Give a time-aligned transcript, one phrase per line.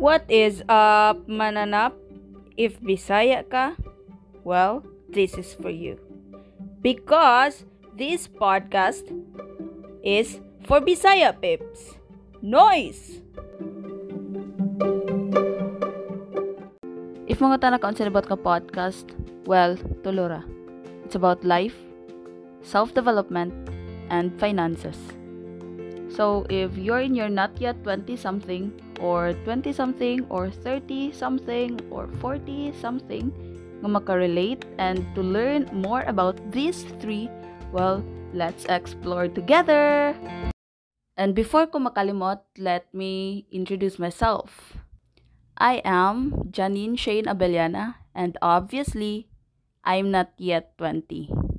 [0.00, 1.92] What is up, mananap?
[2.56, 3.76] If Bisaya ka,
[4.48, 4.80] well,
[5.12, 6.00] this is for you.
[6.80, 7.68] Because
[8.00, 9.04] this podcast
[10.00, 12.00] is for Bisaya pips.
[12.40, 13.20] Noise!
[17.28, 19.04] If mga tanak on about ka podcast,
[19.44, 20.48] well, tulura.
[21.04, 21.76] It's about life,
[22.64, 23.52] self-development,
[24.08, 24.96] and finances.
[26.20, 28.68] So if you're in your not yet 20 something
[29.00, 33.32] or 20 something or 30 something or 40 something
[33.80, 37.32] nga makarelate and to learn more about these three,
[37.72, 38.04] well,
[38.36, 40.12] let's explore together.
[41.16, 44.76] And before ko makalimot, let me introduce myself.
[45.56, 49.32] I am Janine Shane Abellana and obviously
[49.88, 51.49] I'm not yet 20.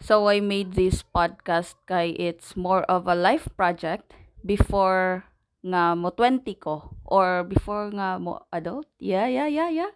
[0.00, 5.28] So I made this podcast kay it's more of a life project before
[5.60, 8.88] nga mo 20 ko or before nga mo adult.
[8.96, 9.92] Yeah, yeah, yeah, yeah.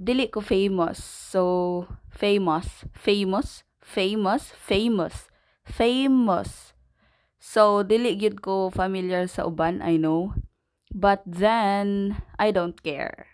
[0.00, 0.98] Dili ko famous.
[1.04, 5.28] So famous, famous, famous, famous,
[5.68, 6.72] famous.
[7.36, 10.32] So dili gyud ko familiar sa uban, I know.
[10.94, 13.33] But then I don't care.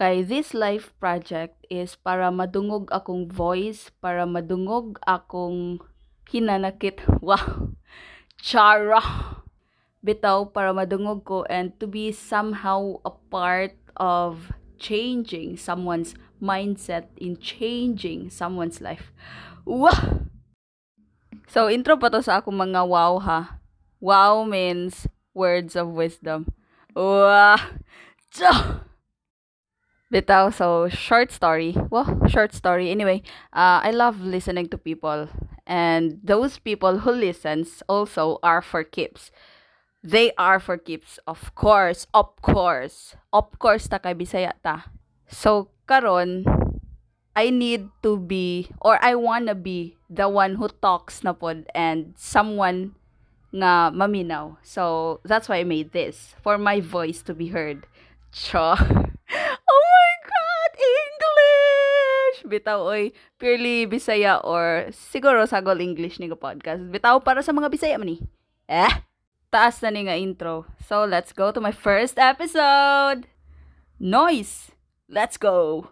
[0.00, 5.76] Kay this life project is para madungog akong voice, para madungog akong
[6.24, 7.04] hinanakit.
[7.20, 7.76] Wow!
[8.40, 9.04] Chara!
[10.00, 14.48] Bitaw, para madungog ko and to be somehow a part of
[14.80, 19.12] changing someone's mindset, in changing someone's life.
[19.68, 20.32] Wow!
[21.44, 23.60] So, intro pa to sa akong mga wow ha.
[24.00, 25.04] Wow means
[25.36, 26.48] words of wisdom.
[26.96, 27.60] Wow!
[28.32, 28.88] Chah!
[30.12, 31.76] Bitaw, so short story.
[31.88, 32.90] Well, short story.
[32.90, 33.22] Anyway,
[33.54, 35.28] uh, I love listening to people.
[35.66, 39.30] And those people who listens also are for keeps.
[40.02, 41.20] They are for keeps.
[41.28, 43.14] Of course, of course.
[43.32, 44.90] Of course, ta kay Bisaya ta.
[45.30, 46.42] So, karon,
[47.36, 52.18] I need to be, or I wanna be, the one who talks na pod and
[52.18, 52.98] someone
[53.54, 54.58] nga maminaw.
[54.66, 56.34] So, that's why I made this.
[56.42, 57.86] For my voice to be heard.
[58.34, 58.74] Cha.
[62.50, 66.82] Bitaw, oy, purely Bisaya or siguro sagol English ni podcast.
[66.90, 68.18] Bitaw para sa mga Bisaya man ni.
[68.66, 68.90] Eh?
[69.54, 70.66] Taas na ni nga intro.
[70.82, 73.30] So, let's go to my first episode!
[73.98, 74.74] Noise!
[75.06, 75.90] Let's go!